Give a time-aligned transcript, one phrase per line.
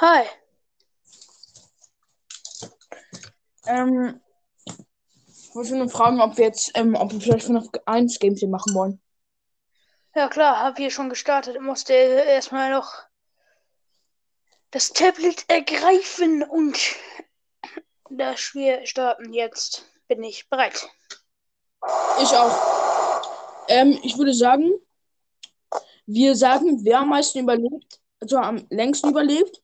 [0.00, 0.24] Hi.
[3.66, 4.18] Ähm,
[4.64, 8.74] ich wollte nur fragen, ob wir jetzt, ähm, ob wir vielleicht noch eins Gameplay machen
[8.74, 9.02] wollen.
[10.14, 11.56] Ja klar, hab hier schon gestartet.
[11.56, 12.94] Ich musste erstmal noch
[14.70, 16.78] das Tablet ergreifen und
[18.08, 19.34] das wir starten.
[19.34, 20.88] Jetzt bin ich bereit.
[22.22, 23.26] Ich auch.
[23.68, 24.72] Ähm, ich würde sagen,
[26.06, 29.60] wir sagen, wer am meisten überlebt, also am längsten überlebt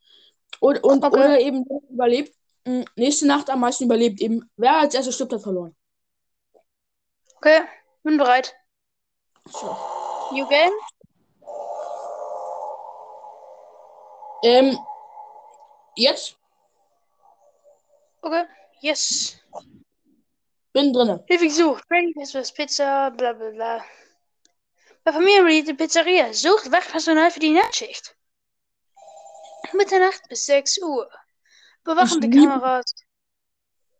[0.60, 1.18] und, und Okay.
[1.18, 2.34] oder eben überlebt,
[2.64, 4.20] mh, nächste Nacht am meisten überlebt.
[4.20, 5.74] Eben, wer als erstes stirbt, hat verloren.
[7.36, 7.60] Okay,
[8.02, 8.54] bin bereit.
[9.48, 9.76] So.
[10.34, 10.72] You game?
[14.42, 14.78] Ähm,
[15.96, 16.36] jetzt
[18.22, 18.44] Okay.
[18.80, 19.40] Yes.
[20.72, 21.24] bin drinne.
[21.28, 21.84] Hilfe gesucht.
[21.86, 23.84] Freddy Christmas Pizza, bla bla bla.
[25.04, 28.15] Bei Familie die Pizzeria sucht Wachpersonal für die Nachtschicht.
[29.74, 31.10] Mitternacht bis 6 Uhr.
[31.84, 32.94] Überwachende Kameras.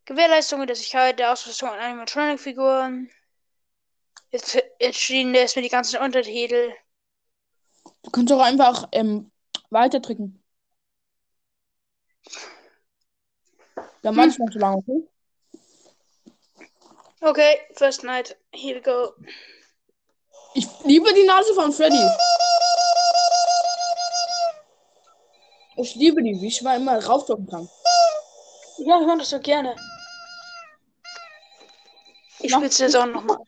[0.05, 3.10] Gewährleistung der Sicherheit der Ausrüstung an Animatronic-Figuren.
[4.30, 6.73] Jetzt, jetzt stehen erstmal die ganzen Untertitel.
[8.02, 9.30] Du kannst auch einfach ähm,
[9.71, 10.43] weiter drücken.
[14.02, 14.16] Da Hm.
[14.16, 15.09] manchmal zu lange, okay?
[17.21, 18.37] Okay, First Night.
[18.52, 19.15] Here we go.
[20.55, 21.96] Ich liebe die Nase von Freddy.
[25.77, 27.69] Ich liebe die, wie ich mal immer raufdrücken kann.
[28.79, 29.74] Ja, ich mache das so gerne.
[32.41, 33.38] Ich Noch- spiel's jetzt auch nochmal.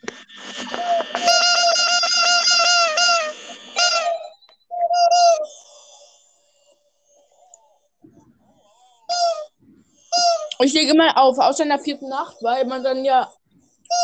[10.60, 13.32] Ich lege immer auf, außer in der vierten Nacht, weil man dann ja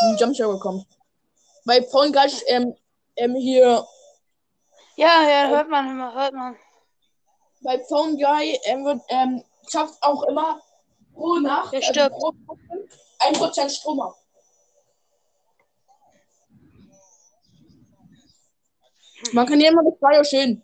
[0.01, 0.85] einen Jumpscare bekommt.
[1.65, 2.75] Weil vorhin gleich ähm,
[3.17, 3.85] ähm, hier
[4.95, 6.55] Ja, ja, hört man immer, hört man.
[7.61, 10.61] Bei Phone Guy ähm, wird, ähm, schafft auch immer
[11.13, 12.15] pro Nacht Der also stirbt.
[12.17, 12.59] pro Nacht
[13.19, 14.15] 1% Strom ab.
[19.31, 20.63] Man kann ja immer 2 Uhr schön.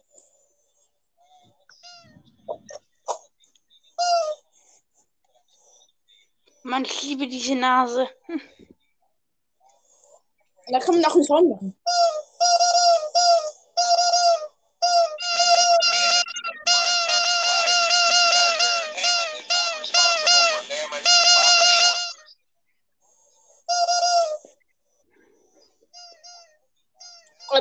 [6.63, 8.07] Mann, ich liebe diese Nase.
[10.67, 11.77] Da kann man auch einen Sound machen.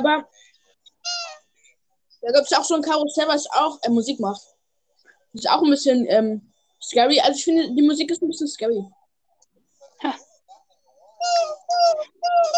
[0.01, 0.27] Aber
[2.21, 4.41] da gibt es auch so ein Karussell, was auch äh, Musik macht.
[5.33, 7.19] Das ist auch ein bisschen ähm, scary.
[7.19, 8.85] Also ich finde, die Musik ist ein bisschen scary.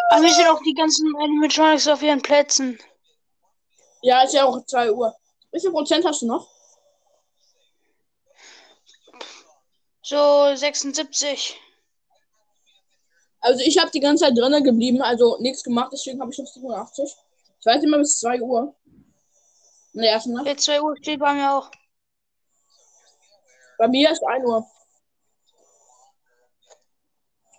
[0.10, 2.80] Aber wir sind auch die ganzen Animatronics auf ihren Plätzen.
[4.02, 5.16] Ja, ist ja auch 2 Uhr.
[5.52, 6.48] Wie viel Prozent hast du noch?
[10.02, 11.60] So 76.
[13.40, 16.48] Also ich habe die ganze Zeit drinnen geblieben, also nichts gemacht, deswegen habe ich noch
[16.48, 17.14] 87.
[17.64, 18.76] Ich weiß immer bis 2 Uhr.
[19.94, 20.48] In der ersten Nacht.
[20.48, 21.72] Jetzt 2 Uhr steht bei mir auch.
[23.78, 24.68] Bei mir ist 1 Uhr.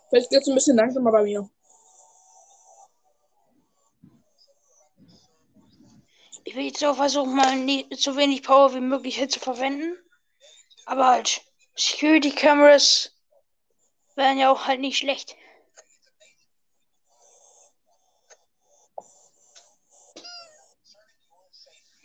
[0.09, 1.49] Vielleicht geht es ein bisschen langsamer bei mir.
[6.43, 9.97] Ich will jetzt auch versuchen, mal nie, so wenig Power wie möglich halt zu verwenden.
[10.85, 11.41] Aber halt,
[11.75, 13.11] Security Cameras
[14.13, 15.35] wären ja auch halt nicht schlecht.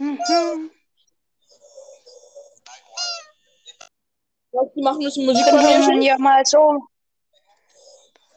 [0.00, 0.70] Mhm.
[4.52, 6.00] Was, die machen ein bisschen Musik schon?
[6.02, 6.80] ja mal so.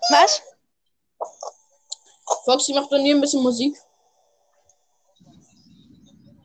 [0.09, 0.41] Was?
[2.44, 3.78] Foxy macht bei mir ein bisschen Musik.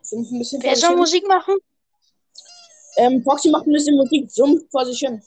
[0.02, 0.96] Sind ein bisschen Wer soll.
[0.96, 1.56] Musik machen?
[2.96, 5.20] Ähm, Foxy macht ein bisschen Musik, summt vor sich hin.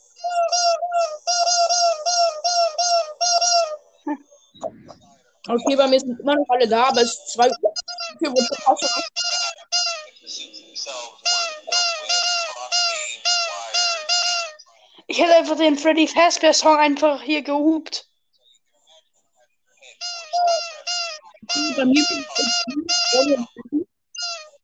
[5.50, 7.74] Okay, bei mir sind immer noch alle da, aber es ist 2 Uhr.
[15.22, 18.08] Hätte einfach den Freddy Fazbear Song einfach hier gehupt.
[21.76, 22.06] bei mir.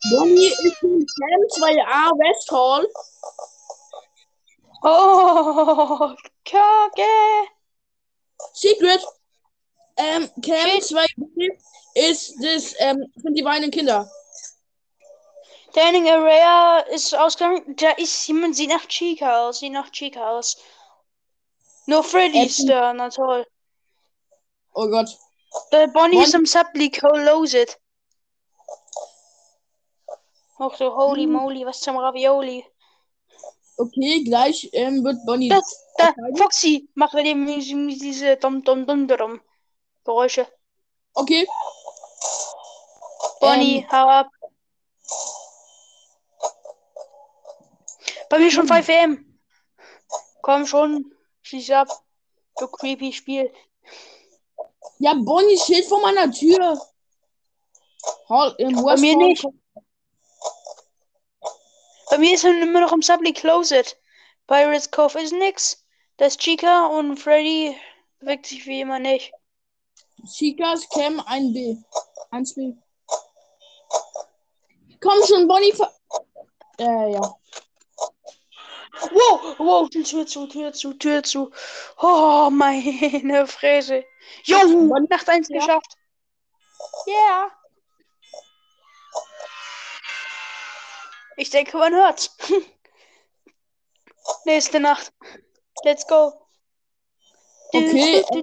[0.09, 2.87] Bonnie ist in Cam 2A West Hall.
[4.83, 6.15] Oh,
[6.45, 7.49] Kacke.
[8.53, 9.03] Secret.
[9.97, 10.83] Ähm, Cam Shit.
[10.83, 11.59] 2B
[11.95, 14.09] ist das, ähm, sind die beiden Kinder.
[15.77, 17.75] Dining Area ist ausgegangen.
[17.75, 19.59] Da ist jemand, sieht nach Chica aus.
[19.59, 20.57] Sieht nach Chica aus.
[21.85, 23.45] Nur Freddy ist da, na toll.
[24.73, 25.09] Oh Gott.
[25.71, 27.79] Der Bonnie Bonnie- ist im Subleak Closed.
[30.59, 31.33] Och du holy Hm.
[31.33, 32.65] moly, was zum Ravioli.
[33.77, 35.49] Okay, gleich ähm, wird Bonnie.
[35.49, 36.11] Das, da.
[36.35, 39.39] Foxy, mach bei dem diese dum dum dum dum
[40.03, 40.47] Geräusche.
[41.13, 41.47] Okay,
[43.39, 43.91] Bonnie, Ähm.
[43.91, 44.27] hau ab.
[48.29, 48.83] Bei mir schon Hm.
[48.83, 49.39] 5 am.
[50.41, 51.87] Komm schon, schieß ab.
[52.59, 53.51] Du creepy Spiel.
[54.99, 56.79] ja, Bonnie steht vor meiner Tür.
[58.29, 59.45] Hall, im Bei West mir Hall- nicht.
[62.09, 63.97] Bei mir ist er immer noch im Subly Closet.
[64.47, 65.83] Pirates Cove ist nix.
[66.15, 67.77] Das Chica und Freddy
[68.19, 69.31] bewegt sich wie immer nicht.
[70.33, 71.77] Chicas Cam 1B.
[72.31, 72.75] 1B.
[75.01, 75.73] Komm schon, Bonnie.
[76.79, 77.35] Äh, ja.
[79.01, 81.51] Wow, wow, Tür zu, Tür zu, Tür zu.
[82.01, 84.03] Oh, meine Fräse.
[84.43, 84.57] Jo,
[85.09, 85.59] Nacht 1 Ja.
[85.59, 85.93] geschafft.
[87.07, 87.51] Yeah.
[91.37, 92.35] Ich denke, man hört's.
[94.45, 95.11] Nächste Nacht.
[95.83, 96.33] Let's go.
[97.73, 98.41] Okay, du,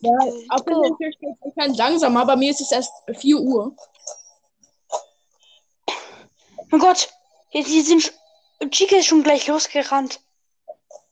[0.00, 0.18] Ja,
[0.64, 2.26] Fall ist es langsamer.
[2.26, 3.76] Bei mir ist es erst 4 Uhr.
[6.70, 7.08] Mein Gott,
[7.50, 8.12] jetzt hier sind
[8.70, 10.20] Chica ist schon gleich losgerannt.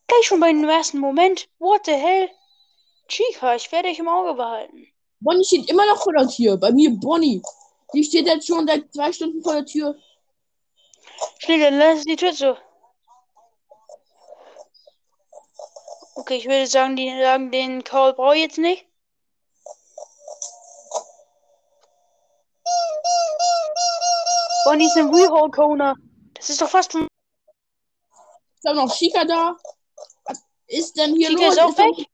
[0.08, 1.48] Gleich schon beim ersten Moment.
[1.58, 2.28] What the hell?
[3.08, 4.88] Chica, ich werde dich im Auge behalten.
[5.20, 6.56] Bonnie steht immer noch vor der Tür.
[6.56, 7.42] Bei mir Bonnie.
[7.94, 9.96] Die steht jetzt schon seit zwei Stunden vor der Tür.
[11.38, 12.56] Schnell, dann lass die Tür zu.
[16.16, 18.86] Okay, ich würde sagen, die sagen, den Call brauche ich jetzt nicht.
[24.64, 25.50] Bonnie ist ein Wheelhole
[26.46, 27.08] Das ist doch fast Ist
[28.64, 29.56] auch noch Chica da?
[30.26, 30.38] Was
[30.68, 31.54] ist denn hier Chica los?
[31.54, 32.06] ist auch doch- weg.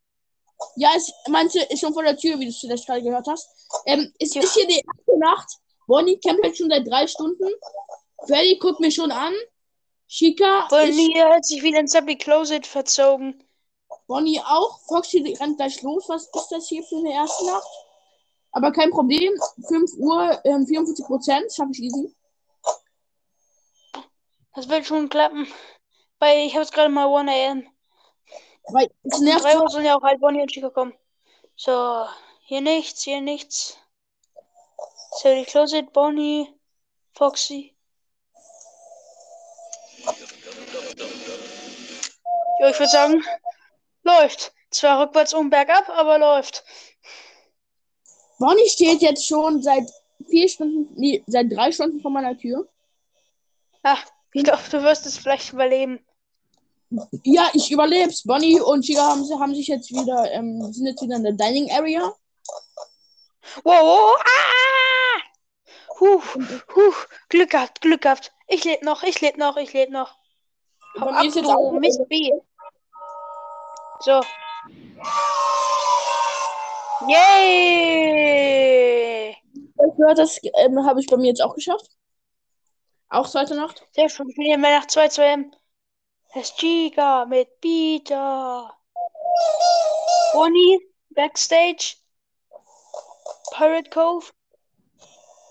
[0.76, 3.46] Ja, ist, manche ist schon vor der Tür, wie du es vielleicht gerade gehört hast.
[3.84, 4.42] Ähm, es Ja.
[4.42, 5.48] ist hier die erste Nacht.
[5.86, 7.46] Bonnie campt jetzt schon seit drei Stunden.
[8.26, 9.34] Freddy guckt mich schon an.
[10.08, 13.42] Chica ist Bonnie hat sich wieder ins Subby Closet verzogen.
[14.06, 14.78] Bonnie auch.
[14.86, 16.08] Foxy rennt gleich los.
[16.08, 17.68] Was ist das hier für eine erste Nacht?
[18.52, 19.32] Aber kein Problem.
[19.68, 21.52] 5 Uhr, ähm, 44 Prozent.
[21.52, 22.14] Schaffe ich easy.
[24.54, 25.46] Das wird schon klappen.
[26.18, 27.72] Weil ich habe jetzt gerade mal 1 am.
[28.68, 29.44] Weil es nervt.
[29.44, 30.94] 3 Uhr sollen ja auch halt Bonnie und Chica kommen.
[31.56, 32.06] So,
[32.44, 33.78] hier nichts, hier nichts.
[35.20, 36.48] Subby Closet, Bonnie,
[37.14, 37.76] Foxy.
[42.60, 43.24] Ja, ich würde sagen,
[44.02, 44.52] läuft.
[44.70, 46.64] Zwar rückwärts und bergab, aber läuft.
[48.38, 49.90] Bonnie steht jetzt schon seit
[50.28, 52.66] vier Stunden, nee, seit drei Stunden vor meiner Tür.
[53.82, 56.04] Ach, ich glaube, du wirst es vielleicht überleben.
[57.24, 58.22] Ja, ich überleb's.
[58.24, 61.70] Bonnie und Chica haben, haben sich jetzt wieder, ähm, sind jetzt wieder in der Dining
[61.72, 62.12] Area.
[63.64, 65.20] Wow, wow, ah!
[66.00, 66.20] Huh,
[66.74, 66.94] huh,
[67.28, 68.32] Glück gehabt, Glück gehabt.
[68.48, 70.16] Ich lebe noch, ich lebe noch, ich lebe noch.
[71.00, 72.32] Hau ab, ist jetzt du Mist B.
[74.00, 74.20] So.
[77.08, 78.42] Yay!
[79.96, 81.90] Gehört, das ähm, habe ich bei mir jetzt auch geschafft.
[83.12, 83.86] Auch zweite Nacht.
[83.92, 85.54] Sehr schön, ich bin hier mehr nach 2 zu M.
[86.32, 88.74] Das ist Chica mit Peter.
[90.32, 90.80] Bonnie,
[91.10, 91.96] Backstage.
[93.50, 94.32] Pirate Cove.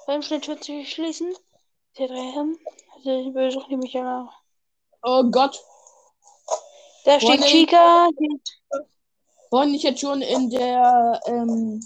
[0.07, 1.35] Beim schnell Tür zu schließen.
[1.99, 2.57] Der 3 M.
[2.95, 4.27] Also, ich besuche nämlich einmal.
[5.03, 5.63] Oh Gott.
[7.05, 7.51] Da steht Bonnie.
[7.51, 8.09] Chica.
[9.51, 11.79] Bonnie ist jetzt schon in der ähm,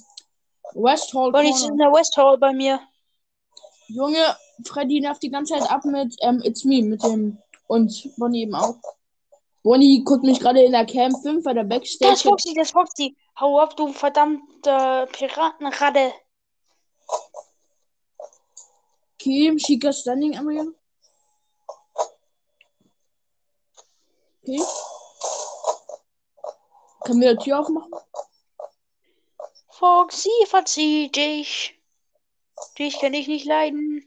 [0.73, 2.79] West Hall Bonnie ist in der West Hall bei mir.
[3.87, 8.43] Junge, Freddy nervt die ganze Zeit ab mit ähm, It's Me, mit dem und Bonnie
[8.43, 8.75] eben auch.
[9.63, 12.13] Bonnie guckt mich gerade in der Cam 5 bei der Das Backstage.
[12.13, 13.17] ist Foxy, das Foxy.
[13.39, 16.13] Hau ab, du verdammte Piratenradde.
[19.15, 20.65] Okay, Chica Standing Area.
[24.43, 24.61] Okay.
[27.03, 27.91] Können wir die Tür aufmachen?
[29.69, 31.79] Foxy, verzieh dich.
[32.77, 34.05] Dich kann ich nicht leiden.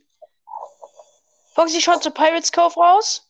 [1.58, 3.28] Foxy schaut zur Pirates Cove raus.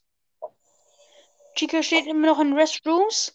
[1.55, 3.33] Chica steht immer noch in Restrooms.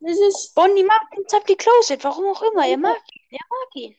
[0.00, 0.54] Das ist.
[0.54, 2.66] Bonnie mag den Subly Closet, warum auch immer.
[2.66, 3.96] Er mag ihn, er mag ihn.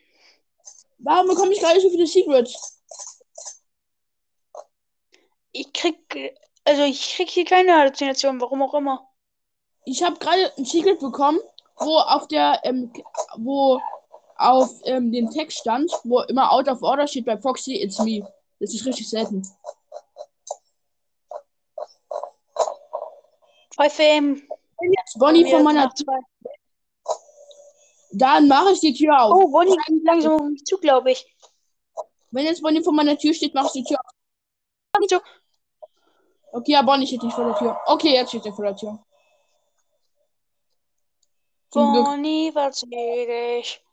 [0.97, 2.81] Warum bekomme ich gerade so viele Secrets?
[5.51, 9.07] Ich krieg, also ich krieg hier keine Halluzination, warum auch immer.
[9.85, 11.39] Ich habe gerade ein Secret bekommen,
[11.75, 12.91] wo auf der, ähm,
[13.37, 13.79] wo
[14.37, 18.27] auf ähm, dem Text stand, wo immer out of order steht bei Foxy, it's me.
[18.59, 19.47] Das ist richtig selten.
[23.77, 24.41] 5 am.
[25.15, 26.19] Bonnie Bei von mir meiner nach zwei.
[28.11, 29.33] Dann mache ich die Tür auf.
[29.33, 31.25] Oh, Bonnie kommt langsam auf mich zu, glaube ich.
[32.31, 34.11] Wenn jetzt Bonnie vor meiner Tür steht, mache ich die Tür auf.
[34.93, 35.21] Bonnie.
[36.51, 37.79] Okay, ja, Bonnie steht nicht vor der Tür.
[37.85, 38.99] Okay, jetzt steht er vor der Tür.
[41.71, 41.93] Zum.
[41.93, 43.83] Bonnie, was ich?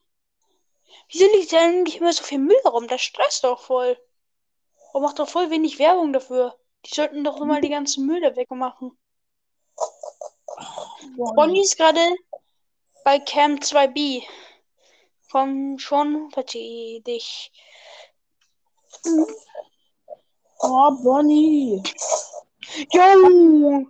[1.11, 2.89] Wieso liegt da eigentlich immer so viel Müll rum?
[2.89, 3.99] Das stresst doch voll.
[4.93, 6.57] Und macht doch voll wenig Werbung dafür.
[6.87, 8.97] Die sollten doch immer die ganzen Müll da wegmachen.
[11.17, 12.01] Bonnie ist gerade
[13.05, 14.23] bei Camp 2B.
[15.31, 17.53] Komm schon, verzieh dich.
[20.61, 21.83] Oh, Bonnie.
[22.93, 23.87] Jo!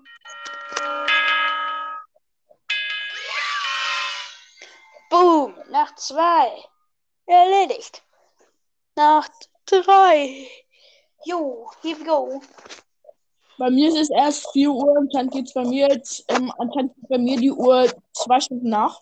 [5.11, 6.64] Boom, nach zwei.
[7.26, 8.02] Erledigt.
[8.97, 9.28] Nach
[9.66, 10.49] drei.
[11.25, 12.42] Jo, here we go.
[13.58, 16.52] Bei mir ist es erst 4 Uhr und dann geht es bei mir jetzt, ähm,
[16.58, 18.99] anscheinend geht bei mir die Uhr zwei Stunden nach.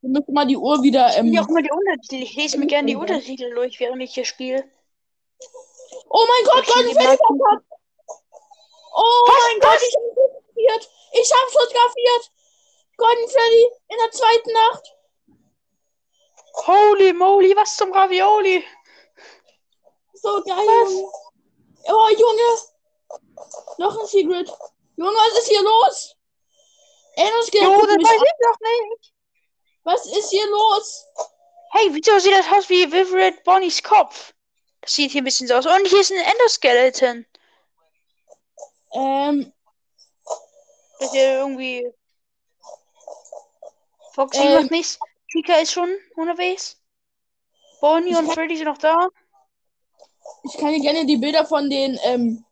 [0.00, 1.16] Wir müssen mal die Uhr wieder.
[1.16, 2.22] Ähm, Ja, auch mal die Untertitel.
[2.22, 4.64] Ich lese mir gerne die Untertitel durch, während ich hier spiele.
[6.10, 7.64] Oh mein Gott, Ich Golden die Freddy Marken- kommt!
[8.94, 9.82] Oh Was, mein Gott, was?
[9.82, 10.90] ich hab's fotografiert!
[11.12, 12.32] Ich hab's fotografiert!
[12.96, 14.94] Golden Freddy in der zweiten Nacht!
[16.66, 18.64] Holy moly, was zum Ravioli?
[20.14, 21.27] So geil, Was?
[21.88, 21.98] Junge.
[22.00, 22.58] Oh, Junge!
[23.78, 24.48] Noch ein Secret.
[24.96, 26.16] Junge, was ist hier los?
[27.16, 29.12] Enos Jo, guckt das weiß ich noch nicht.
[29.84, 31.06] Was ist hier los?
[31.72, 34.32] Hey, wieso sieht das aus wie Vivid Bonnies Kopf?
[34.80, 35.66] Das sieht hier ein bisschen so aus.
[35.66, 37.26] Und hier ist ein Endoskeleton.
[38.92, 39.52] Ähm,
[40.98, 41.92] Das ist ja irgendwie.
[44.14, 44.54] Foxy Ähm.
[44.62, 44.98] macht nichts.
[45.30, 46.80] Chica ist schon unterwegs.
[47.80, 49.08] Bonnie und Freddy sind noch da.
[50.44, 52.44] Ich kann dir gerne die Bilder von den, ähm,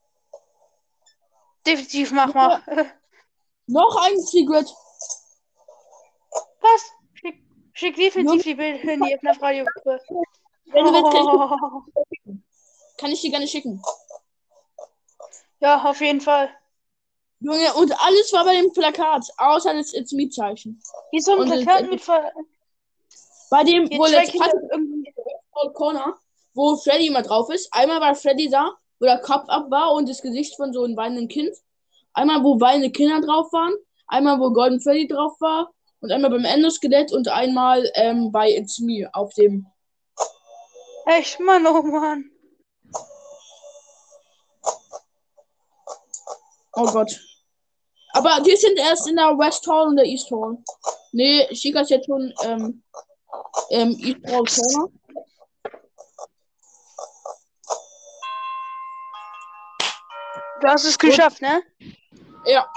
[1.66, 2.62] Definitiv mach mal.
[3.66, 4.72] noch ein Secret.
[6.60, 6.92] Was?
[7.14, 7.42] Schick,
[7.72, 10.00] schick definitiv die Bilder in die FNAF Radiogruppe.
[10.66, 11.22] Wenn du willst, kann
[12.10, 12.32] ich, Oh.
[12.98, 13.82] kann ich dir gerne schicken.
[15.60, 16.50] Ja, auf jeden Fall.
[17.40, 20.80] Junge, und alles war bei dem Plakat, außer das It's Me Zeichen.
[21.10, 22.32] Hier ist so ein Plakat mit Ver
[23.50, 25.12] Bei dem, hier wo Plakat irgendwie.
[25.74, 26.18] Corner,
[26.56, 27.68] wo Freddy immer drauf ist.
[27.72, 30.96] Einmal war Freddy da, wo der Kopf ab war und das Gesicht von so einem
[30.96, 31.54] weinenden Kind.
[32.14, 33.74] Einmal, wo weinende Kinder drauf waren.
[34.06, 35.70] Einmal, wo Golden Freddy drauf war.
[36.00, 39.66] Und einmal beim Endoskelett und einmal ähm, bei It's Me auf dem.
[41.04, 42.30] Echt, Mann, oh Mann.
[46.74, 47.18] Oh Gott.
[48.12, 50.56] Aber die sind erst in der West Hall und der East Hall.
[51.12, 52.82] Nee, Chica ist jetzt schon ähm,
[53.70, 54.90] ähm, East Hall Corner.
[60.60, 61.62] Du hast es geschafft, ne?
[62.46, 62.70] Ja,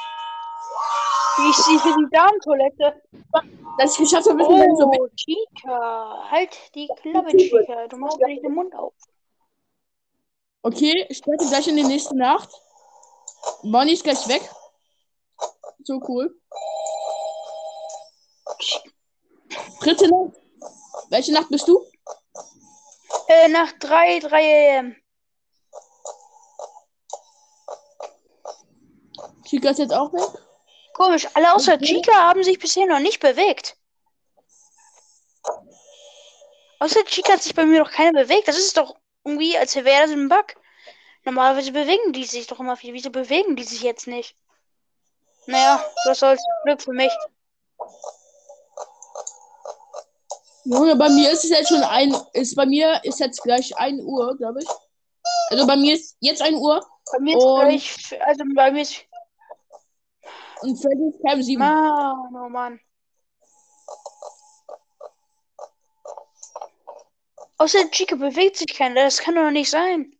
[1.49, 3.01] Ich sehe hier die Damentoilette.
[3.77, 6.27] dass ich geschafft habe, ist mir dann so Oh, Chica.
[6.29, 7.87] Halt die Klappe, Chica.
[7.87, 8.93] Du machst gleich den Mund auf.
[10.61, 12.49] Okay, ich starte gleich in die nächste Nacht.
[13.63, 14.41] Bonnie ist gleich weg.
[15.85, 16.35] So cool.
[19.81, 20.35] Dritte Nacht.
[21.09, 21.81] Welche Nacht bist du?
[23.27, 24.95] Äh, nach 3, 3 am.
[29.49, 30.29] Chica ist jetzt auch weg.
[30.93, 33.75] Komisch, alle außer Chica haben sich bisher noch nicht bewegt.
[36.79, 38.47] Außer Chica hat sich bei mir noch keiner bewegt.
[38.47, 40.55] Das ist doch irgendwie, als wäre das ein Bug.
[41.25, 42.93] Normalerweise bewegen die sich doch immer viel.
[42.93, 44.35] Wieso bewegen die sich jetzt nicht?
[45.47, 46.41] Naja, was soll's.
[46.63, 47.11] Glück für mich.
[50.65, 52.15] Junge, bei mir ist es jetzt schon ein.
[52.33, 54.67] Ist bei mir ist jetzt gleich 1 Uhr, glaube ich.
[55.49, 59.05] Also bei mir ist jetzt 1 Uhr Bei mir ist gleich, also bei mir ist,
[60.61, 61.59] und Freddy ist halb sieben.
[61.59, 62.79] Mann, oh Mann.
[67.57, 70.15] Außer Chica bewegt sich keiner, das kann doch nicht sein.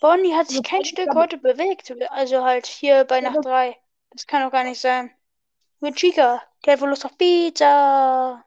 [0.00, 3.76] Bonnie hat sich kein Stück heute bewegt, also halt hier bei Nacht 3.
[4.10, 5.10] Das kann doch gar nicht sein.
[5.80, 8.44] Nur Chica, die hat wohl Lust auf Pizza.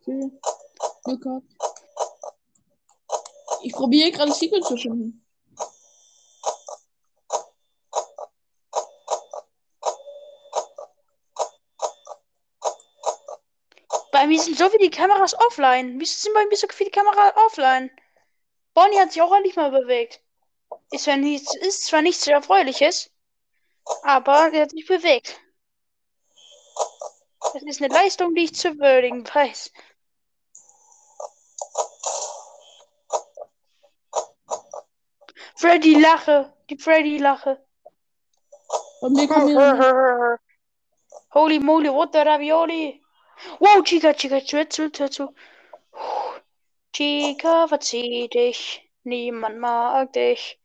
[0.00, 0.30] Okay.
[1.04, 1.81] Glück gehabt.
[3.62, 5.24] Ich probiere gerade Secret zu finden.
[14.10, 15.98] Bei mir sind so viele Kameras offline.
[15.98, 17.90] Wieso sind bei mir so viele Kameras offline?
[18.74, 20.20] Bonnie hat sich auch endlich mal bewegt.
[20.90, 23.10] Ist zwar nichts, ist zwar nichts Erfreuliches,
[24.02, 25.40] aber sie hat sich bewegt.
[27.52, 29.72] Das ist eine Leistung, die ich zu würdigen weiß.
[35.62, 37.56] Freddy Lache, die Freddy Lache.
[39.00, 39.56] Bei mir kommen
[41.34, 43.00] Holy moly, what the ravioli?
[43.60, 45.32] Wow, Chica, Chica, hör zu, hör zu.
[46.92, 48.82] Chica, verzieh dich.
[49.04, 50.58] Niemand mag dich.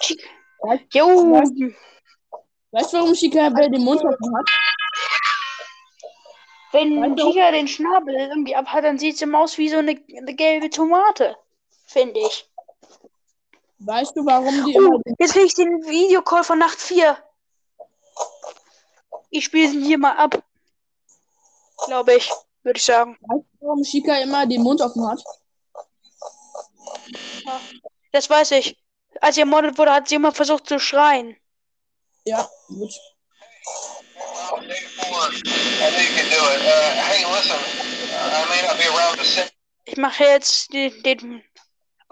[0.00, 0.28] Chica.
[0.92, 1.08] Jo.
[2.72, 4.50] Weißt du, warum Chica den Mund offen hat?
[6.72, 10.34] Wenn Weißt Chica den Schnabel irgendwie abhat, dann sieht sie aus wie so eine, eine
[10.34, 11.38] gelbe Tomate.
[11.94, 12.50] Finde ich.
[13.78, 17.16] Weißt du, warum die immer Oh, jetzt krieg ich den Videocall von Nacht 4.
[19.30, 20.42] Ich spiele ihn hier mal ab.
[21.86, 22.28] Glaube ich,
[22.64, 23.16] würde ich sagen.
[23.20, 25.22] Weißt du, warum Chica immer den Mund offen hat?
[28.10, 28.76] Das weiß ich.
[29.20, 31.36] Als sie ermordet wurde, hat sie immer versucht zu schreien.
[32.24, 32.92] Ja, gut.
[39.84, 41.44] Ich mache jetzt den, den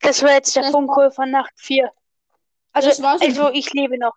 [0.00, 1.92] Das war jetzt der Das Funkcall von Nacht 4.
[2.72, 4.14] Also, also ich lebe noch.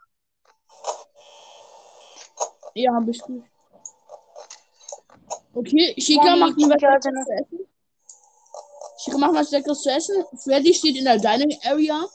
[2.73, 3.45] Ja, bestimmt.
[5.53, 7.67] Okay, Chica macht mir was Leckeres zu essen.
[9.03, 10.25] Chica macht was Leckeres zu essen.
[10.37, 12.05] Freddy steht in der Dining Area.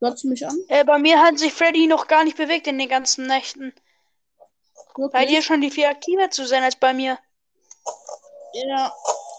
[0.00, 0.58] Glotzt mich an.
[0.68, 3.72] Äh, bei mir hat sich Freddy noch gar nicht bewegt in den ganzen Nächten.
[4.96, 5.28] Bei Wirklich.
[5.28, 7.18] dir schon die viel aktiver zu sein als bei mir.
[8.54, 8.92] Ja.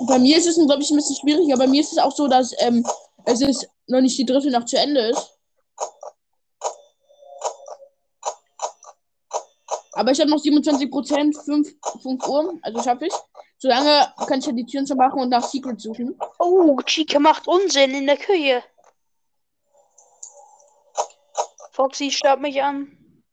[0.08, 1.58] Bei mir ist es, glaube ich, ein bisschen schwieriger.
[1.58, 2.86] Bei mir ist es auch so, dass ähm,
[3.25, 5.34] es ist noch nicht die dritte Nacht zu Ende ist.
[9.93, 11.70] Aber ich habe noch 27 Prozent, 5,
[12.01, 13.14] 5 Uhr, also schaffe ich.
[13.57, 16.20] Solange kann ich ja die Türen schon machen und nach Secret suchen.
[16.40, 18.64] Oh, Chica macht Unsinn in der Küche.
[21.72, 23.24] Foxy starrt mich an.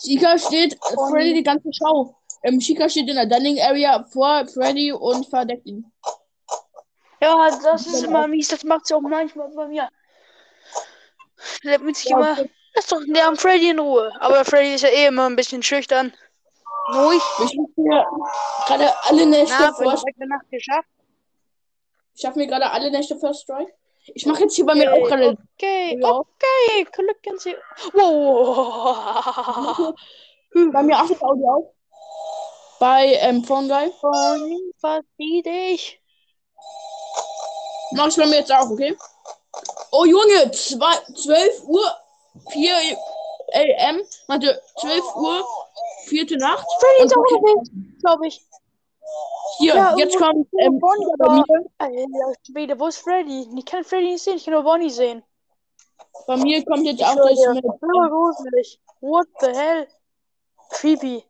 [0.00, 0.78] Chica steht,
[1.10, 2.21] Freddy die ganze Schau.
[2.42, 5.90] Ähm, Chica steht in der Dining Area vor Freddy und verdeckt ihn.
[7.20, 8.48] Ja, das ist immer mies.
[8.48, 9.88] Das macht sie auch manchmal bei mir.
[11.62, 12.36] Damit sich Ja, immer.
[12.74, 14.12] Lass doch der am Freddy in Ruhe.
[14.18, 16.12] Aber Freddy ist ja eh immer ein bisschen schüchtern.
[16.94, 17.22] Ruhig.
[17.44, 18.06] Ich mache mir
[18.66, 19.92] gerade alle Nächte Na, vor.
[19.92, 20.88] Nacht geschafft.
[22.14, 23.72] Ich schaffe mir gerade alle Nächte First Strike.
[24.14, 25.36] Ich mache jetzt hier bei mir auch gerade.
[25.56, 26.08] Okay, Ja.
[26.10, 26.86] okay.
[26.90, 27.54] Glücken Sie.
[27.92, 29.94] Wow.
[30.72, 31.74] Bei mir achtet Audio auf.
[32.82, 33.92] Bei ähm, Phone Guy.
[34.00, 36.02] Bonnie, verzieh dich.
[37.92, 38.96] Mach ich bei mir jetzt auch, okay?
[39.92, 41.96] Oh Junge, zwei, 12 Uhr
[42.50, 42.74] 4
[43.54, 45.46] AM, warte, 12 Uhr,
[46.06, 46.66] vierte Nacht.
[46.80, 48.44] Freddy ist auch unterwegs, glaube ich.
[49.58, 51.44] Hier, Ja, jetzt kommt ähm, Bonnie, aber.
[52.44, 53.46] Schwede, wo ist Freddy?
[53.56, 55.22] Ich kann Freddy nicht sehen, ich kann nur Bonnie sehen.
[56.26, 57.64] bei mir kommt jetzt auch das mit.
[59.00, 59.86] What the hell?
[60.70, 61.24] Creepy.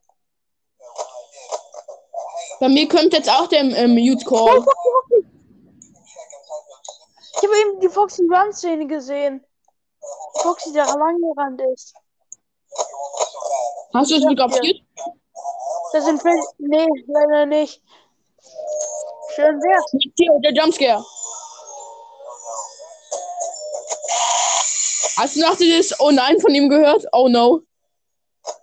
[2.63, 4.65] Bei mir kommt jetzt auch der ähm, Mute Call.
[7.35, 9.45] Ich habe eben die Foxy Run Szene gesehen.
[10.35, 11.93] Foxy, der lang gerannt ist.
[13.93, 14.77] Hast du es fotografiert?
[15.93, 16.41] Das sind Freddy.
[16.59, 17.83] Nee, leider nicht.
[19.35, 19.85] Schön wär's.
[20.17, 21.05] Hier, der Jumpscare.
[25.17, 27.07] Hast du noch dieses Oh nein von ihm gehört?
[27.11, 27.63] Oh no.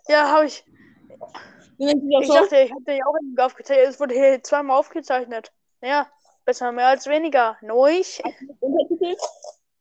[0.08, 0.64] Ja, habe ich.
[0.64, 3.88] Wie nennt sich das Ich dachte, ich hatte ja auch eben aufgezeichnet.
[3.88, 5.54] Es wurde hier zweimal aufgezeichnet.
[5.82, 6.10] Ja,
[6.44, 7.58] besser mehr als weniger.
[7.62, 8.22] Neuig.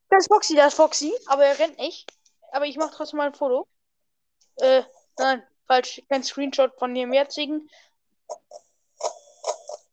[0.09, 1.13] Das ist Foxy, das ist Foxy.
[1.27, 2.09] Aber er rennt nicht.
[2.51, 3.67] Aber ich mache trotzdem mal ein Foto.
[4.57, 4.83] Äh,
[5.17, 6.01] nein, falsch.
[6.09, 7.69] Kein Screenshot von dem jetzigen.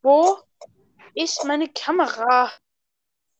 [0.03, 0.39] Wo
[1.15, 2.53] ist meine Kamera?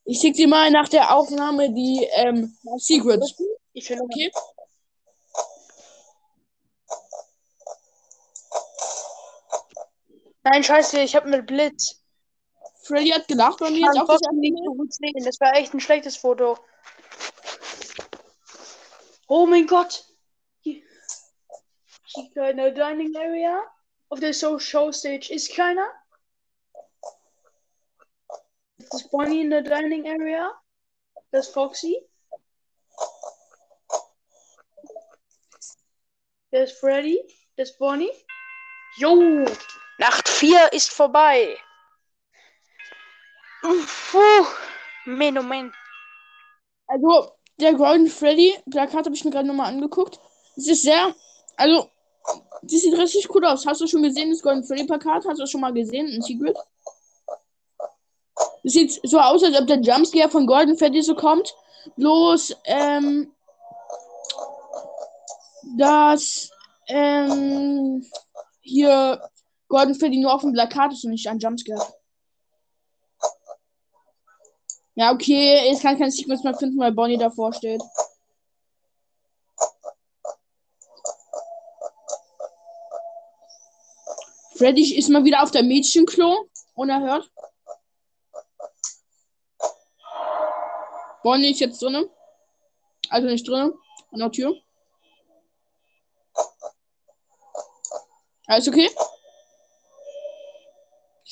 [0.05, 3.41] Ich schick dir mal nach der Aufnahme die ähm, Secrets.
[3.73, 4.33] Ich finde, Okay?
[10.49, 12.05] Nein, scheiße, ich habe mit Blitz.
[12.85, 15.25] Freddy hat gelacht bei Ich mir jetzt kann auch das nicht so gut sehen.
[15.25, 16.57] Das war echt ein schlechtes Foto.
[19.27, 20.07] Oh mein Gott.
[20.61, 20.85] Hier
[22.37, 23.61] der Dining Area.
[24.09, 25.91] Auf der So Show Stage ist keiner.
[28.79, 30.53] Das ist Bonnie in der Dining Area.
[31.33, 32.09] Das ist Foxy.
[36.53, 37.21] Das ist Freddy.
[37.57, 38.13] Das ist Bonnie.
[38.99, 39.45] Jo!
[39.99, 41.57] Nacht 4 ist vorbei.
[43.63, 44.47] Puh.
[45.07, 45.73] Moment.
[46.89, 50.21] Also, der Golden Freddy Plakat habe ich mir gerade nochmal angeguckt.
[50.57, 51.15] Es ist sehr,
[51.57, 51.91] also,
[52.63, 53.67] das sieht richtig cool aus.
[53.67, 55.25] Hast du schon gesehen, das Golden Freddy Plakat?
[55.25, 56.57] Hast du das schon mal gesehen in Secret?
[58.65, 61.55] Es sieht so aus, als ob der Jumpscare von Golden Freddy so kommt.
[61.97, 63.33] Bloß, ähm,
[65.79, 66.51] dass,
[66.89, 68.05] ähm,
[68.61, 69.21] hier
[69.69, 71.95] Golden Freddy nur auf dem Plakat ist und nicht ein Jumpscare.
[74.95, 77.83] Ja, okay, ich kann kein Sequence mehr finden, weil Bonnie davor steht.
[84.57, 86.49] Freddy ist mal wieder auf der Mädchenklo.
[86.75, 87.31] Unerhört.
[91.23, 92.09] Bonnie ist jetzt drinnen.
[93.11, 93.75] Also nicht drinnen.
[94.13, 94.55] An der Tür.
[98.47, 98.89] Alles okay?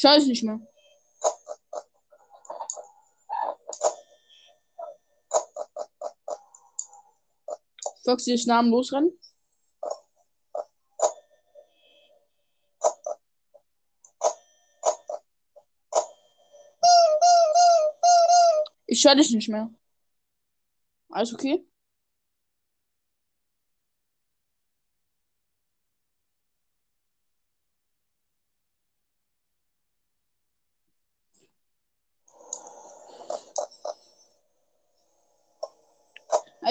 [0.04, 0.60] Ich weiß nicht mehr.
[8.04, 9.18] Foxy ist Namen losrennen.
[18.86, 19.72] Ich höre dich nicht mehr.
[21.08, 21.66] Alles okay?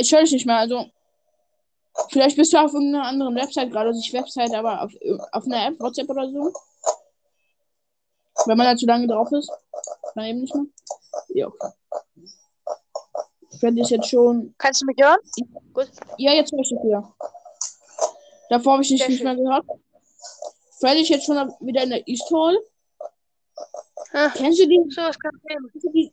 [0.03, 0.85] Ich höre dich nicht mehr, also.
[2.09, 4.91] Vielleicht bist du auf irgendeiner anderen Website gerade, also nicht Website, aber auf,
[5.31, 6.51] auf einer App, WhatsApp oder so.
[8.47, 9.49] Wenn man da zu lange drauf ist.
[10.15, 10.65] Dann eben nicht mehr.
[11.29, 11.69] Ja, okay.
[13.59, 14.53] Freddy ist jetzt schon.
[14.57, 15.19] Kannst du mich hören?
[15.71, 15.89] Gut.
[16.17, 17.15] Ja, jetzt höre ich dich wieder.
[18.49, 19.65] Davor habe ich dich nicht mehr gehört.
[20.79, 22.59] Freddy ist jetzt schon wieder in der East Hall.
[24.11, 25.31] Ah, Kennst du, die, so was kann
[25.93, 26.11] ich.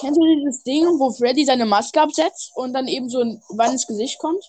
[0.00, 3.72] Kennst, du dieses Ding, wo Freddy seine Maske absetzt und dann eben so ein Wann
[3.72, 4.44] ins Gesicht kommt?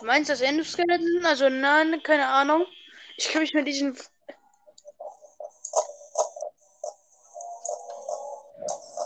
[0.00, 1.24] Du meinst das Endoskeleton?
[1.24, 2.66] Also nein, keine Ahnung.
[3.16, 3.96] Ich kann mich mit diesen.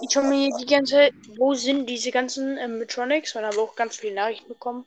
[0.03, 3.37] Ich schaue mir die ganze Wo sind diese ganzen ähm, Metronics?
[3.37, 4.87] Und habe auch ganz viele Nachrichten bekommen.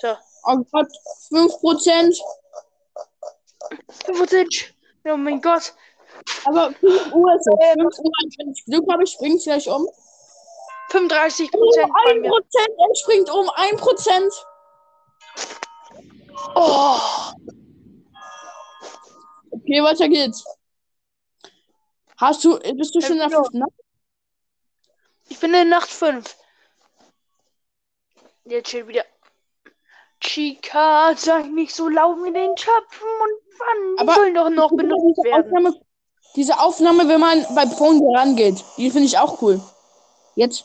[0.00, 0.16] So.
[0.44, 0.88] Oh Gott,
[1.30, 2.20] 5%.
[4.04, 4.72] 5%.
[5.04, 5.74] Oh mein Gott.
[6.44, 7.54] Aber 5 Uhr ist es.
[7.74, 9.88] 5 Uhr, wenn ich Glück habe, springt es gleich um.
[10.90, 12.30] 35% Oh, bei 1%, mir.
[12.30, 14.32] er springt um, 1%.
[16.54, 16.98] Oh.
[19.50, 20.44] Okay, weiter geht's.
[22.18, 23.72] Hast du, bist du schon in der fünften Nacht?
[25.28, 26.36] Ich bin in Nacht 5.
[28.44, 29.04] Jetzt steht wieder.
[30.20, 33.96] Chica, sei nicht so laut mit den Töpfen und wann?
[33.96, 35.46] Die Aber sollen doch noch benutzt werden.
[35.46, 35.80] Aufnahme,
[36.36, 39.60] diese Aufnahme, wenn man bei Phone rangeht, die finde ich auch cool.
[40.34, 40.64] Jetzt.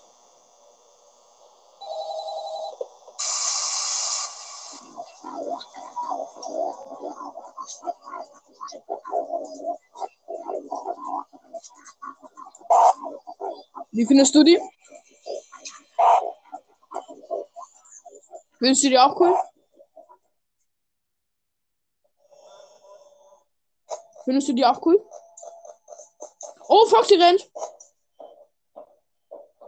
[13.92, 14.60] Wie findest du die?
[18.60, 19.36] Findest du die auch cool?
[24.24, 25.02] Findest du die auch cool?
[26.88, 27.50] Oh, Foxy rennt!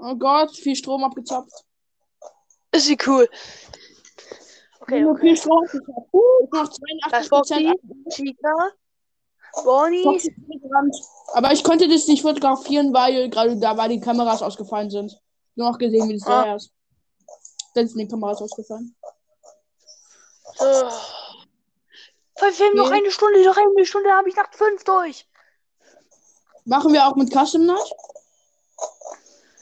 [0.01, 1.51] Oh Gott, viel Strom abgezapft.
[2.71, 3.27] Ist sie cool.
[4.79, 5.21] Okay, Nur okay.
[5.21, 6.13] viel Strom abgezapft.
[6.13, 8.13] Uh, noch Das 82 Foxy, Prozent.
[8.13, 8.71] Chica,
[9.63, 10.21] Bonnie.
[11.33, 15.19] Aber ich konnte das nicht fotografieren, weil gerade da war die Kameras ausgefallen sind.
[15.55, 16.43] Nur noch gesehen, wie das Ah.
[16.45, 16.71] da ist.
[17.75, 18.95] Dann sind die Kameras ausgefallen.
[20.57, 20.65] So.
[22.41, 25.27] Haben noch eine Stunde, noch eine Stunde habe ich Nacht 5 durch.
[26.69, 27.91] Machen wir auch mit Custom Night?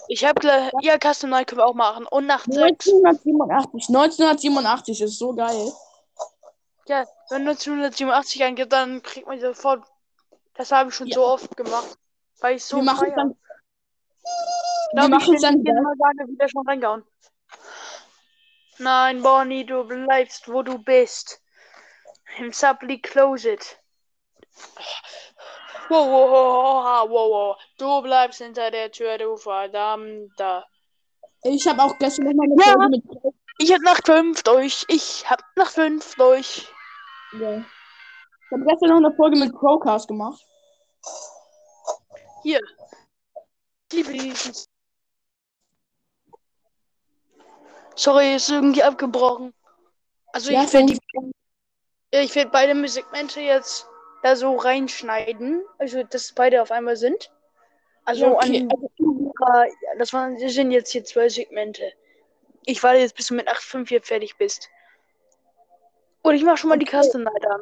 [0.10, 0.72] Ich habe gleich.
[0.82, 2.06] Ja, Custom Night können wir auch machen.
[2.06, 2.60] Und Nacht 6.
[2.60, 3.88] 1987.
[3.88, 5.72] 1987 ist so geil.
[6.88, 9.86] Ja, wenn 1987 eingibt, dann kriegt man sofort.
[10.56, 11.16] Das habe ich schon Ja.
[11.16, 11.98] so oft gemacht.
[12.42, 13.16] Weil ich so wir machen feier.
[13.16, 13.32] dann.
[13.32, 14.28] Ich
[14.92, 17.04] wir glaube, machen ich dann jedes Mal gerade wieder schon reingehauen.
[18.80, 21.42] Nein, Bonnie, du bleibst, wo du bist.
[22.38, 23.78] Im Subly Closet.
[25.90, 27.58] Wow, wow, wow, wow, wow.
[27.78, 30.66] Du bleibst hinter der Tür, du verdammter.
[31.44, 32.74] Ich habe auch gestern noch mal eine Ja.
[32.74, 33.34] Folge mit.
[33.60, 34.86] Ich hab Nacht 5 durch.
[34.90, 36.68] Ich hab Nacht 5 durch.
[37.40, 37.58] Ja.
[37.58, 40.46] Ich habe gestern noch eine Folge mit Crowcast gemacht.
[42.44, 42.62] Hier.
[43.92, 44.54] Ich liebe diesen.
[47.96, 49.54] Sorry, ist irgendwie abgebrochen.
[50.34, 51.00] Also Ja, ich werde die
[52.12, 53.88] ich werde beide Segmente jetzt
[54.24, 55.64] da so reinschneiden.
[55.78, 57.32] Also dass beide auf einmal sind.
[58.06, 58.68] Also Ja, okay.
[58.72, 59.66] an ja,
[59.98, 61.84] das, waren, das sind jetzt hier zwei Segmente.
[62.66, 64.70] Ich warte jetzt, bis du mit 8.5 hier fertig bist.
[66.24, 67.02] Und ich mache schon mal die Okay.
[67.02, 67.62] Custom Night an.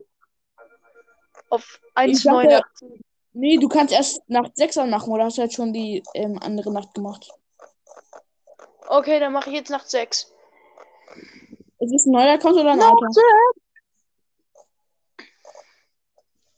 [1.49, 2.99] Auf Ich dachte- 1.9.
[3.33, 6.71] Nee, du kannst erst Nacht 6 machen oder hast du jetzt schon die ähm, andere
[6.71, 7.29] Nacht gemacht?
[8.87, 10.31] Okay, dann mache ich jetzt Nacht 6.
[11.79, 13.11] Ist es ein neuer Account oder ein Nacht alter?
[13.11, 13.25] 6!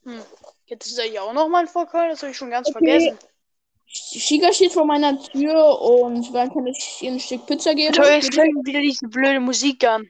[0.08, 0.24] Hm.
[0.68, 2.80] Jetzt ist er ja auch noch mal ein Vorcall, das habe ich schon ganz Okay.
[2.80, 3.20] vergessen.
[3.88, 7.94] Shiga steht vor meiner Tür und dann kann ich ihr ein Stück Pizza geben.
[7.94, 10.08] Toll, jetzt fängt wieder diese blöde Musik an.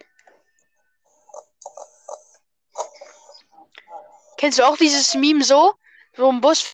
[4.37, 5.73] Kennst du auch dieses Meme so?
[6.15, 6.73] So ein Bus.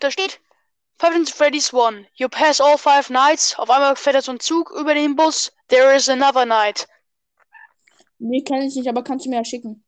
[0.00, 0.40] Da steht
[0.98, 2.06] Five Nights Freddy's One.
[2.14, 3.58] You pass all five nights.
[3.58, 5.52] Auf einmal fährt da so ein Zug über den Bus.
[5.68, 6.88] There is another night.
[8.18, 9.84] Nee, kann ich nicht, aber kannst du mir ja schicken.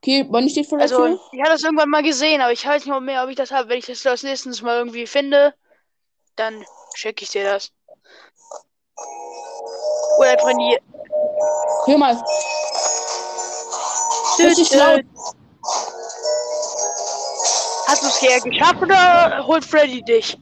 [0.00, 1.20] Okay, Bonnie steht vor der Also, Tür.
[1.32, 3.68] ich habe das irgendwann mal gesehen, aber ich weiß nicht mehr, ob ich das habe.
[3.68, 5.54] Wenn ich das als nächstes mal irgendwie finde,
[6.36, 7.72] dann schicke ich dir das.
[10.18, 10.78] Oder die.
[11.86, 12.22] Hör mal.
[14.38, 15.02] Richtig laut.
[17.88, 20.38] Hast du es hier geschafft oder holt Freddy dich?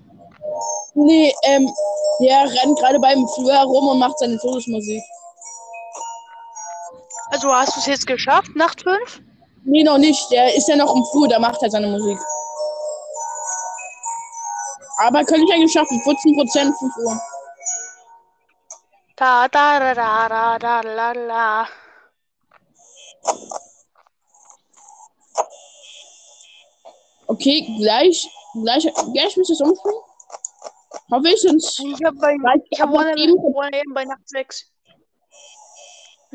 [0.94, 1.70] Nee, ähm,
[2.20, 5.02] der rennt gerade beim Flur herum und macht seine Todesmusik.
[7.30, 9.20] Also hast du es jetzt geschafft, Nacht 5?
[9.68, 10.30] Nee, noch nicht.
[10.30, 12.18] Der ist ja noch im Flur, da macht er seine Musik.
[14.98, 16.00] Aber könnte ich eigentlich schaffen.
[16.02, 17.20] 14%, 5 Uhr.
[19.16, 21.68] Da da da da da da la la.
[27.26, 28.30] Okay, gleich,
[28.62, 30.00] gleich, gleich müsste es umspringen.
[31.10, 32.14] Hoffe ich, sonst Ich hab
[32.70, 33.14] ich hab ab One.
[33.36, 34.75] One eben bei Nacht 6.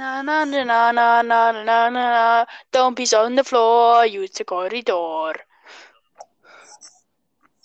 [0.01, 4.31] Na na na na na na na na na Don't piss on the floor, use
[4.31, 5.35] the corridor.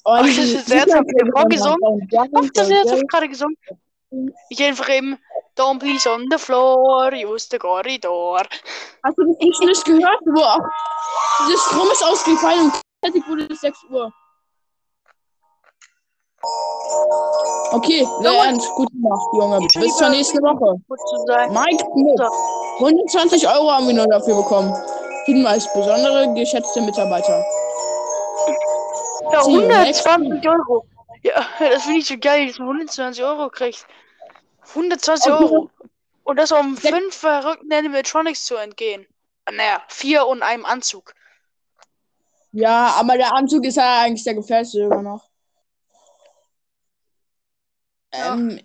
[0.04, 2.08] Oh, das ist sehr gesungen.
[2.34, 3.56] Auf das jetzt gerade gesungen.
[4.50, 5.18] Ich einfach eben
[5.56, 8.42] Don't piss on the floor, use the corridor.
[9.02, 10.20] Hast du das nicht gehört?
[10.26, 10.68] Wo auch
[11.48, 14.12] das Strom ist ausgefallen und fertig wurde es 6 Uhr.
[17.72, 18.68] Okay, ernst.
[18.76, 19.66] Gut gemacht, Junge.
[19.80, 20.80] Bis zur nächsten Woche.
[21.50, 22.14] Mike Smith.
[22.78, 22.84] So.
[22.86, 24.72] 120 Euro haben wir nur dafür bekommen.
[25.26, 27.44] Hinweis, besondere geschätzte Mitarbeiter.
[29.32, 30.86] Ja, See you next 120 Euro.
[31.22, 33.84] Ja, das finde ich so geil, dass man 120 Euro kriegt.
[34.74, 35.44] 120 Okay.
[35.44, 35.70] Euro.
[36.24, 39.06] Und das um Sech- fünf verrückten Animatronics zu entgehen.
[39.50, 41.14] Naja, vier und einem Anzug.
[42.52, 45.24] Ja, aber der Anzug ist ja eigentlich der gefährlichste immer noch.
[48.16, 48.60] Ähm,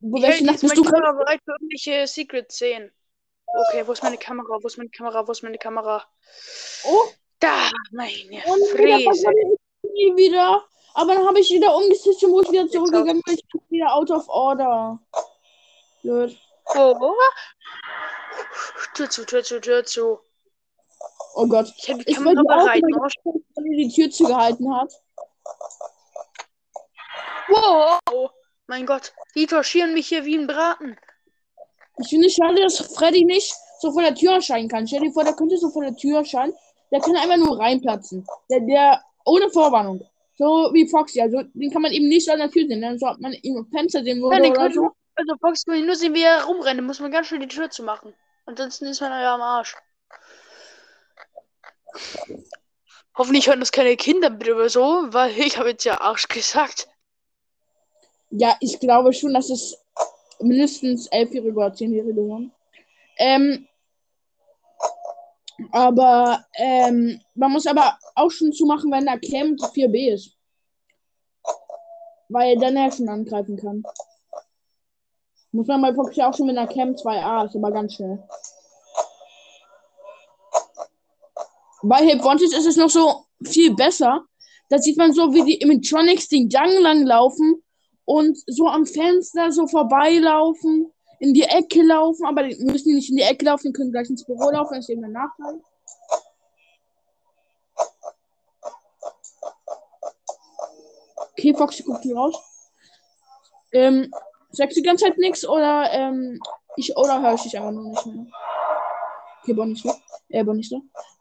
[0.00, 0.82] wo, welche Nacht bist du?
[0.82, 2.90] Kamera bereit für irgendwelche Secret-Szenen.
[3.46, 4.58] Okay, wo ist meine Kamera?
[4.60, 5.26] Wo ist meine Kamera?
[5.26, 6.04] Wo ist meine Kamera?
[6.84, 7.04] Oh,
[7.38, 9.30] Da, meine und Fräse.
[9.82, 10.64] ich wieder.
[10.94, 13.94] Aber dann habe ich wieder umgeswitcht und wo ich wieder zurückgegangen bin, ich bin wieder
[13.94, 14.98] out of order.
[16.02, 16.38] Blöd.
[16.74, 17.12] Oh.
[18.94, 20.20] Tür zu, Tür zu, Tür zu.
[21.34, 21.72] Oh Gott.
[21.76, 22.82] Ich habe die Kamera bereit.
[22.82, 24.92] Weil die die Tür zugehalten hat.
[27.48, 28.30] Wow.
[28.72, 29.12] Mein Gott.
[29.34, 30.96] Die torchieren mich hier wie ein Braten.
[31.98, 34.86] Ich finde es schade, dass Freddy nicht so vor der Tür erscheinen kann.
[34.86, 36.54] Stell dir vor, der könnte so vor der Tür erscheinen.
[36.90, 38.26] Der kann einfach nur reinplatzen.
[38.50, 40.08] Der, der, ohne Vorwarnung.
[40.38, 41.20] So wie Foxy.
[41.20, 42.80] Also, den kann man eben nicht an der Tür sehen.
[42.80, 44.90] Dann so hat man ihn im Fenster sehen würde den oder so.
[45.16, 46.80] also Fox kann nur sehen, wie er rumrennt.
[46.80, 48.14] Da muss man ganz schnell die Tür zu machen.
[48.46, 49.76] Ansonsten ist man ja am Arsch.
[53.16, 56.88] Hoffentlich hören das keine Kinder bitte oder so, weil ich habe jetzt ja Arsch gesagt.
[58.34, 59.76] Ja, ich glaube schon, dass es
[60.40, 62.50] mindestens elfjährige oder zehnjährige waren.
[63.18, 63.68] Ähm,
[65.70, 70.34] aber ähm, man muss aber auch schon zumachen, wenn der Cam 4b ist.
[72.30, 73.82] Weil dann er schon angreifen kann.
[75.52, 78.26] Muss man bei Fox ja auch schon, wenn der Cam 2a ist, aber ganz schnell.
[81.82, 84.24] Bei Hip Wanted ist es noch so viel besser.
[84.70, 87.62] Da sieht man so, wie die Imitronics den Gang lang laufen
[88.12, 93.16] und so am Fenster so vorbeilaufen, in die Ecke laufen, aber die müssen nicht in
[93.16, 95.60] die Ecke laufen, die können gleich ins Büro laufen, das ist eben ein Nachteil.
[101.32, 102.36] Okay, Foxy guckt hier raus.
[103.72, 104.12] Ähm,
[104.50, 106.38] sagst du die ganze Zeit nichts oder ähm,
[106.76, 108.26] ich oder höre ich dich einfach nur nicht mehr?
[109.40, 109.96] Okay, Bonnie ist weg.
[110.28, 110.78] Äh, Bonnie ist da.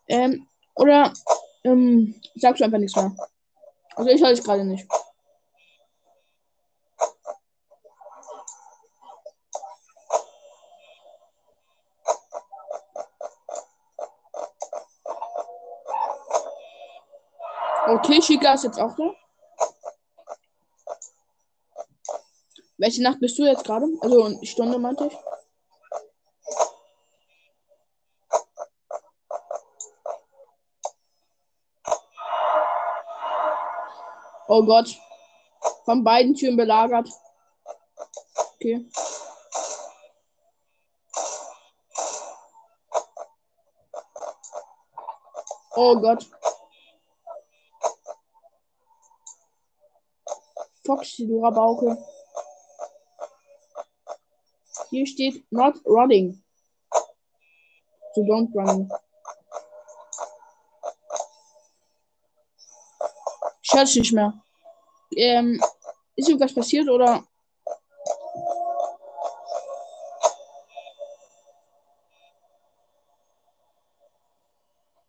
[0.10, 1.13] Ähm, oder
[1.63, 3.15] ähm, sagst du einfach nichts mehr?
[3.95, 4.86] Also ich höre dich gerade nicht.
[17.88, 19.13] Okay, Chica ist jetzt auch da.
[22.78, 23.88] Welche Nacht bist du jetzt gerade?
[24.02, 25.17] Also Stunde meinte ich.
[34.48, 34.96] Oh Gott.
[35.86, 37.10] Von beiden Türen belagert.
[38.56, 38.86] Okay.
[45.76, 46.28] Oh Gott.
[50.91, 51.97] Foxy, du Rabauke.
[54.89, 56.43] Hier steht not running.
[58.13, 58.91] So don't run.
[63.62, 64.34] Ich höre nicht mehr.
[65.15, 65.63] Ähm,
[66.17, 67.23] ist irgendwas passiert oder?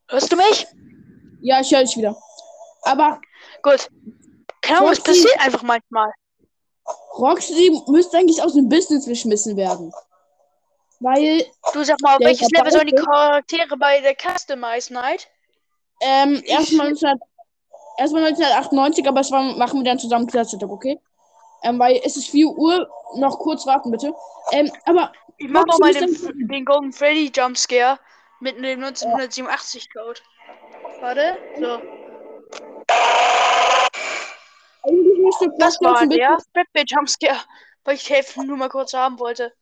[0.09, 0.67] Hörst du mich?
[1.41, 2.17] Ja, ich höre dich wieder.
[2.83, 3.21] Aber
[3.63, 3.89] Gut.
[4.75, 6.11] Keine Ahnung, Foxy- passiert einfach manchmal.
[7.19, 9.93] Roxy müsste eigentlich aus dem Business geschmissen werden.
[11.01, 15.29] Weil, Du sag mal, auf welches Level sollen die Charaktere bei der Customize Night?
[16.01, 17.19] ähm, erstmal 19,
[17.99, 20.99] erstmal 1998, aber es war, machen wir dann zusammen Klassensetup, okay?
[21.65, 24.13] Ähm, weil es ist 4 Uhr, noch kurz warten bitte.
[24.53, 27.99] Ähm, aber Ich mach mal den, den Golden Freddy Jumpscare
[28.41, 30.21] mit dem 1987 Code.
[31.01, 31.81] Warte, so.
[35.59, 37.41] Das war dem der Fredbear Jumpscare,
[37.85, 39.53] weil ich helfen nur mal kurz haben wollte.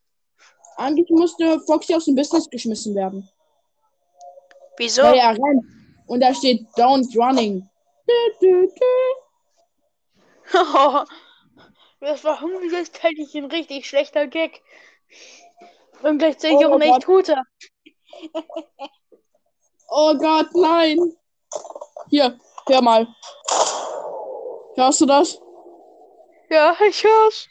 [0.77, 3.29] eigentlich musste Foxy aus dem Business geschmissen werden.
[4.79, 5.03] Wieso?
[5.03, 5.64] Weil er rennt.
[6.07, 7.68] Und da steht Don't Running.
[8.09, 9.20] Dü, dü, dü.
[12.01, 14.62] das war gleichzeitig ein richtig schlechter Gag.
[16.03, 17.42] Und gleichzeitig Oh auch ein echt guter.
[19.92, 20.99] Oh Gott, nein.
[22.11, 23.09] Hier, hör mal.
[24.77, 25.40] Hörst du das?
[26.50, 27.48] Ja, ich hör's.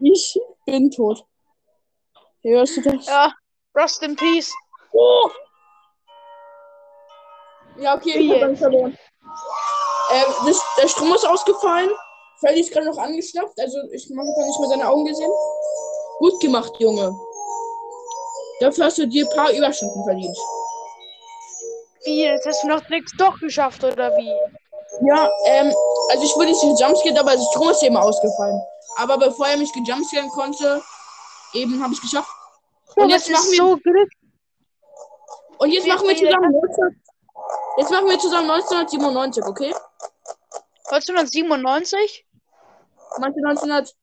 [0.00, 1.24] Ich bin tot.
[2.42, 3.06] Hörst du das?
[3.06, 3.32] Ja,
[3.78, 4.52] Rust in Peace.
[4.92, 5.30] Oh.
[7.78, 8.98] Ja, okay, ich hab verloren.
[10.12, 11.90] Ähm, das, der Strom ist ausgefallen.
[12.40, 13.58] Freddy ist gerade noch angeschnappt.
[13.60, 15.30] Also ich habe gar nicht mehr seine Augen gesehen.
[16.18, 17.14] Gut gemacht, Junge.
[18.60, 20.36] Dafür hast du dir ein paar Überstunden verdient.
[22.04, 24.34] Wie, jetzt hast du noch nichts doch geschafft, oder wie?
[25.00, 25.74] Ja, ähm,
[26.10, 28.60] also ich wurde nicht gejumpscared, aber der Strom ist eben ausgefallen.
[28.96, 30.82] Aber bevor er mich gejumpscaren konnte,
[31.54, 32.30] eben habe ich es geschafft.
[32.96, 33.78] Und jetzt das machen wir, so
[35.58, 37.02] und jetzt machen wir zusammen 19,
[37.78, 39.74] jetzt machen wir zusammen 1997, okay?
[40.90, 42.26] 1997?
[43.18, 43.94] Meinte 1900.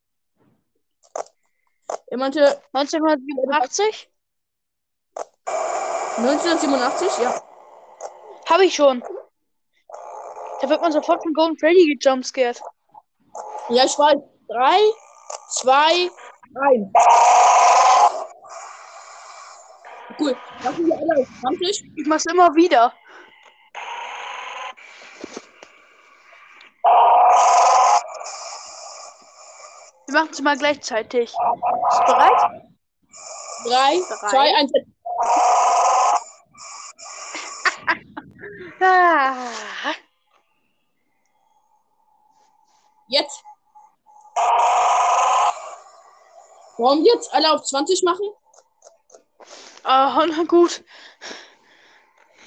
[2.06, 4.10] Er meinte 1987?
[6.16, 7.42] 1987, ja.
[8.48, 9.04] Habe ich schon.
[10.60, 12.60] Da wird man sofort von Golden Freddy gejumpscared.
[13.70, 14.16] Ja, ich weiß.
[14.48, 14.80] 3,
[15.50, 16.92] 2, 1.
[20.18, 20.36] Cool.
[20.62, 21.84] Machen wir alle auf 20.
[21.96, 22.92] Ich mach's immer wieder.
[30.06, 31.32] Wir machen es mal gleichzeitig.
[31.32, 32.40] Bist du bereit?
[33.64, 34.30] 3, Drei.
[34.30, 34.72] 2, 1.
[38.82, 39.34] Ah.
[43.10, 43.42] Jetzt.
[46.78, 48.30] Wir jetzt alle auf 20 machen?
[49.82, 50.84] Ah, na gut.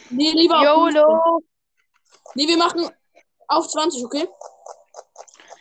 [0.09, 1.01] Nee, lieber auf 15.
[1.01, 1.41] YOLO.
[2.35, 2.89] Nee, wir machen
[3.49, 4.29] auf 20, okay?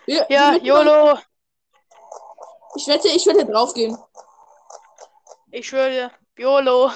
[0.06, 1.18] Wir, Ja, wir müssen- YOLO.
[2.76, 3.98] Ich wette, ich werde draufgehen.
[5.50, 6.12] Ich schwöre.
[6.38, 6.92] YOLO.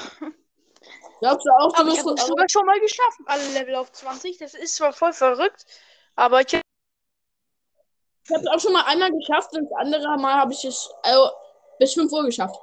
[1.21, 3.19] Glaubst du auch, du Aber ich wirst habe es sogar schon mal geschafft.
[3.27, 4.39] Alle Level auf 20.
[4.39, 5.67] Das ist zwar voll verrückt,
[6.15, 6.66] aber ich
[8.29, 10.91] Ich habe es auch schon mal einmal geschafft und das andere Mal habe ich es
[11.03, 11.31] also,
[11.79, 12.57] bis 5 Uhr geschafft.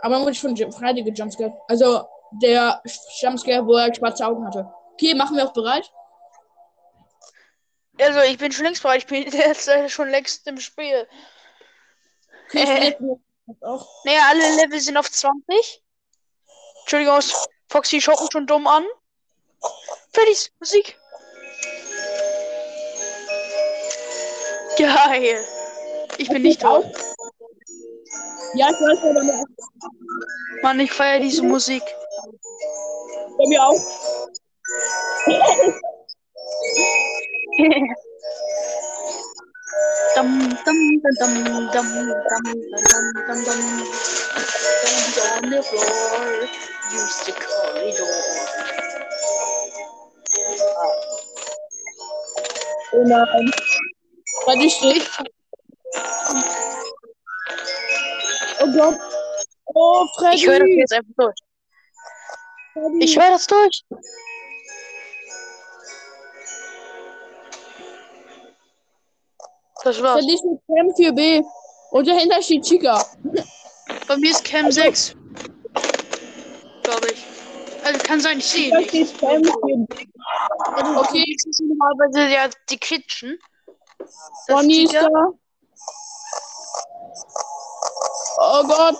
[0.00, 1.52] Aber dann wurde ich von Jim- Friday gejumpscared.
[1.68, 2.06] Also
[2.42, 2.82] der
[3.20, 4.70] Jumpscare, wo er schwarze Augen hatte.
[4.94, 5.90] Okay, machen wir auch bereit?
[8.00, 8.98] Also, ich bin schon längst bereit.
[8.98, 11.06] Ich bin jetzt äh, schon längst im Spiel.
[12.48, 13.16] Okay, ich Äh.
[14.04, 15.82] Naja, alle Level sind auf 20.
[16.80, 17.20] Entschuldigung,
[17.68, 18.84] Foxy schaut mich schon dumm an.
[20.12, 20.98] Freddys Musik.
[24.78, 25.44] Geil.
[26.18, 26.84] Ich bin nicht tot.
[28.54, 29.44] Ja, ich weiß, aber mir-
[30.62, 31.82] Mann, ich feiere diese Musik.
[33.38, 33.80] bei mir auch.
[40.16, 40.28] dum
[40.64, 41.34] dum dum dum
[41.72, 42.44] dum dum dum
[42.82, 43.60] dum dum dum.
[45.16, 46.48] Don't on the floor.
[46.92, 48.16] Use the corridor.
[52.92, 53.50] Oh nein.
[54.46, 54.96] Steht.
[54.96, 55.10] Ich,
[58.60, 58.98] Oh Gott.
[59.66, 60.36] Oh, Freddy.
[60.36, 61.36] Ich höre das jetzt einfach durch.
[62.72, 63.04] Freddy.
[63.04, 63.82] Ich höre das durch.
[69.84, 70.20] Das war's.
[70.20, 71.44] Freddy ist mit Cam 4B.
[71.90, 73.04] Und dahinter steht Chica.
[74.08, 75.14] Bei mir ist Cam 6.
[76.82, 77.24] Glaube ich.
[77.84, 78.94] Also kann sein, ich sehe Da nicht.
[78.94, 79.86] 4B.
[80.98, 83.38] Okay, das ist normalerweise ja die Kitchen.
[84.48, 85.08] Bonnie ist da.
[88.38, 88.96] Oh Gott.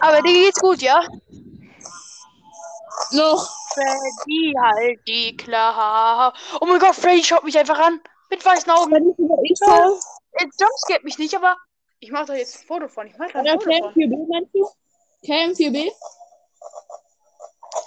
[0.00, 1.06] Aber dir geht's gut, ja?
[3.12, 3.50] Noch.
[3.72, 6.32] Freddy, halt die klar.
[6.60, 8.00] Oh mein Gott, Freddy schaut mich einfach an.
[8.30, 9.14] Mit weißen Augen.
[10.40, 11.56] Jetzt jumpscared mich nicht, aber
[12.00, 13.06] ich mache da jetzt ein Foto von.
[13.06, 14.02] Ich mache da ein Oder Foto Cam von.
[14.02, 14.68] 4B meinst du?
[15.26, 15.90] Cam 4B?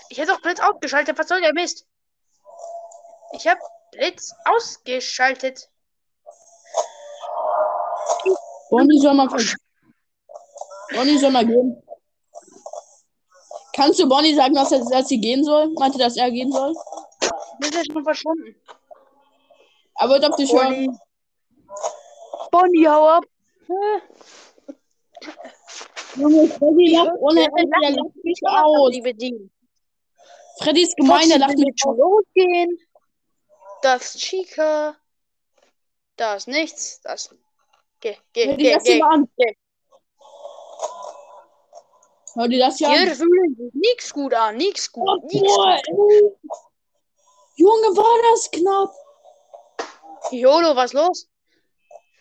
[0.10, 1.18] Ich hätte auch Blitz ausgeschaltet.
[1.18, 1.86] Was soll der Mist?
[3.34, 3.60] Ich habe
[3.92, 5.70] Blitz ausgeschaltet.
[8.70, 9.28] Bonnie soll mal
[10.94, 11.82] Bonnie soll mal gehen.
[13.76, 15.70] Kannst du Bonnie sagen, dass, er, dass sie gehen soll?
[15.74, 16.74] Meinte, dass er gehen soll?
[17.60, 18.56] Das ist schon verschwunden.
[20.00, 20.88] Er wird auf dich Bonnie.
[20.88, 21.00] hören.
[22.52, 23.24] Bonnie, hau ab.
[26.16, 28.92] Junge, Freddy lacht ohne Ende, der lacht mich aus.
[28.92, 29.52] Liebe Dean.
[30.60, 32.78] Freddy ist gemein, der lacht mich schon losgehen.
[33.88, 34.98] Das ist Chica.
[36.18, 37.00] Da ist nichts.
[37.04, 37.34] Das.
[38.02, 39.00] Geh, geh, Hör dir geh, das hier geh.
[39.00, 39.30] mal an.
[39.38, 39.56] geh.
[42.34, 43.16] Hör dir das hier Hier an.
[43.16, 44.58] fühlen sich nix gut an.
[44.58, 45.08] Nix gut.
[45.08, 46.10] Oh, Nix boah, gut.
[46.10, 46.32] ey.
[47.56, 48.94] Junge, war das knapp.
[50.32, 51.30] Jolo, was los?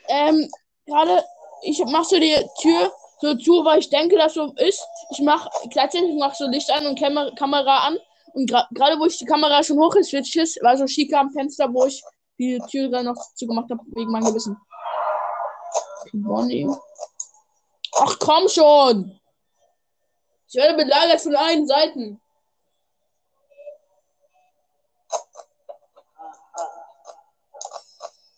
[0.06, 0.48] Ähm,
[0.86, 1.24] gerade,
[1.62, 4.86] ich mach so die Tür so zu, weil ich denke, dass so ist.
[5.10, 7.98] Ich mach gleichzeitig mach so Licht an und Kamera, Kamera an.
[8.36, 11.72] Und gra- gerade wo ich die Kamera schon hochgeswitcht ist, war so Chica am Fenster,
[11.72, 12.02] wo ich
[12.38, 14.58] die Tür gerade noch zugemacht habe, wegen meinem Gewissen.
[16.12, 16.68] Bonnie.
[17.94, 19.18] Ach komm schon!
[20.48, 22.20] Ich werde belagert von allen Seiten.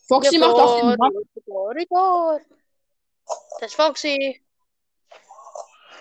[0.06, 1.12] Foxy macht auch den Mann.
[3.60, 4.40] Das ist Foxy.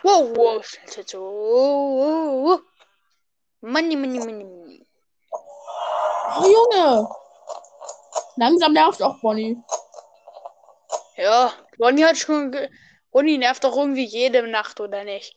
[0.04, 2.62] Wow, wow, schnell zu-
[3.62, 4.88] Money, money, money, money.
[5.32, 7.08] Oh, Junge!
[8.36, 9.58] Langsam nervt auch Bonnie.
[11.16, 12.52] Ja, Bonnie hat schon.
[12.52, 12.70] ge-
[13.12, 15.36] Bonnie nervt doch irgendwie jede Nacht, oder nicht?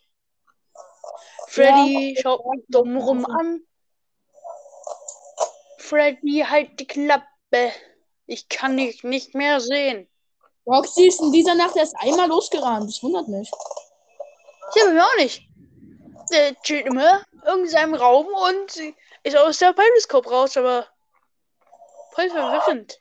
[1.48, 3.62] Freddy schaut mich dumm rum an.
[5.78, 7.72] Freddy, halt die Klappe.
[8.26, 10.08] Ich kann dich nicht mehr sehen.
[10.66, 12.88] Roxy ist in dieser Nacht erst einmal losgerannt.
[12.88, 13.50] Das wundert mich.
[14.76, 15.42] Ja, bei mir auch nicht.
[16.30, 20.86] Der chillt immer irgendeinem Raum und ist aus der Periscope raus, aber
[22.14, 23.00] voll verwirrend.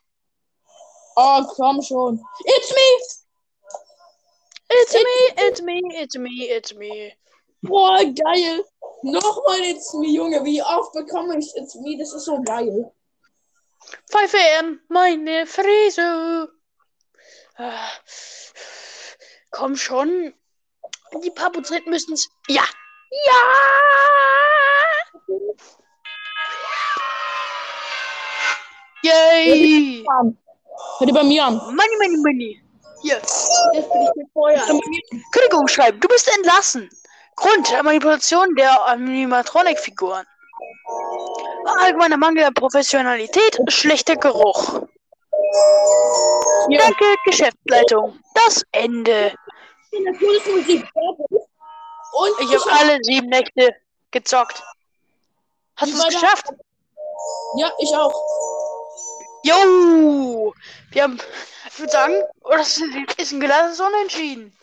[1.15, 2.23] Oh, komm schon.
[2.45, 3.19] It's me!
[4.71, 7.13] It's me, it's me, it's me, it's me.
[7.61, 8.63] Boah, geil.
[9.01, 10.43] Nochmal It's me, Junge.
[10.43, 11.97] Wie oft bekomme ich It's me?
[11.97, 12.91] Das ist so geil.
[14.09, 16.49] Pfeife in meine Fräse.
[17.57, 17.89] Ah,
[19.51, 20.33] Komm schon.
[21.23, 22.29] Die Papuzrit müssen's.
[22.47, 22.63] Ja!
[23.11, 23.41] Ja!
[29.03, 30.05] Yay!
[30.99, 31.55] Hör dir bei mir an.
[31.55, 32.61] Money, money, money.
[33.01, 33.15] Hier.
[33.15, 34.61] Jetzt bin ich mit Feuer.
[35.31, 35.99] Kündigung schreiben.
[35.99, 36.89] Du bist entlassen.
[37.35, 40.25] Grund, Manipulation der Animatronic-Figuren.
[41.79, 44.81] Allgemeiner Mangel an Professionalität, schlechter Geruch.
[46.69, 46.79] Ja.
[46.79, 48.19] Danke, Geschäftsleitung.
[48.33, 49.33] Das Ende.
[49.89, 50.83] Fertig.
[52.13, 53.69] Und Ich habe alle sieben Nächte
[54.11, 54.61] gezockt.
[55.75, 56.45] Hast du es geschafft?
[57.57, 58.13] Ja, ich auch.
[59.43, 60.53] Jo!
[60.91, 61.19] Wir haben,
[61.69, 62.77] ich würde sagen, das
[63.17, 64.55] ist ein gelassenes Unentschieden.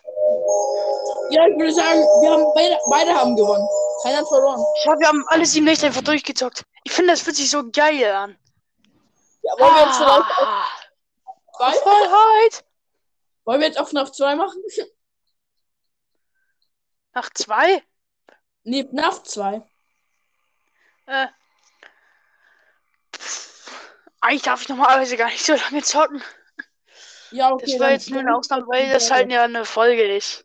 [1.31, 3.67] Ja, ich würde sagen, wir haben beide, beide haben gewonnen.
[4.03, 4.63] Keiner hat verloren.
[4.77, 6.65] Ich glaube, wir haben alle sieben Nächte einfach durchgezockt.
[6.85, 8.37] Ich finde, das fühlt sich so geil an.
[9.43, 10.67] Ja, wollen wir jetzt vielleicht auf Ah,
[11.57, 11.73] zwei?
[11.79, 12.65] Freiheit!
[13.45, 14.63] Wollen wir jetzt auf nach zwei machen?
[17.17, 17.83] Nach zwei?
[18.65, 19.63] Nee, nach zwei.
[21.07, 21.29] Äh.
[23.17, 23.71] Pff,
[24.21, 26.23] eigentlich darf ich normalerweise gar nicht so lange zocken.
[27.31, 27.71] Ja, okay.
[27.71, 30.45] Das war jetzt nur eine Ausnahme, weil das halt ja eine Folge ist.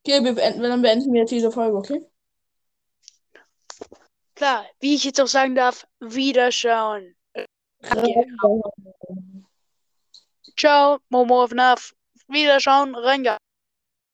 [0.00, 2.04] Okay, wir beenden, dann beenden wir jetzt diese Folge, okay?
[4.34, 7.14] Klar, wie ich jetzt auch sagen darf, Wiederschauen.
[10.56, 11.94] Ciao, Momo of Naf.
[12.26, 13.38] Wiederschauen, Renga.